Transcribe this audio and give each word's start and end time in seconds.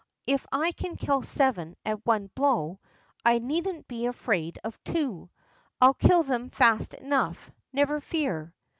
If 0.25 0.47
I 0.51 0.71
can 0.71 0.95
kill 0.97 1.21
seven 1.21 1.75
at 1.85 2.03
one 2.07 2.31
blow, 2.33 2.79
I 3.23 3.37
needn't 3.37 3.87
be 3.87 4.07
afraid 4.07 4.57
of 4.63 4.83
two. 4.83 5.29
I'll 5.79 5.93
kill 5.93 6.23
them 6.23 6.49
fast 6.49 6.95
enough, 6.95 7.51
never 7.71 7.99
fear." 7.99 8.55